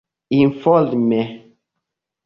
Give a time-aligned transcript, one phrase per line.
[0.39, 1.21] informe